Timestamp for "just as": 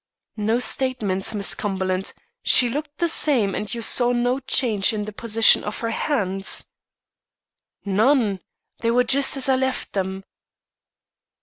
9.03-9.47